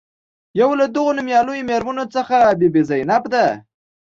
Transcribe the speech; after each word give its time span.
یو 0.59 0.69
له 0.79 0.85
دغو 0.95 1.11
نومیالیو 1.17 1.67
میرمنو 1.69 2.05
څخه 2.15 2.37
بي 2.59 2.67
بي 2.73 2.81
زینب 2.89 3.23
ده. 3.33 3.45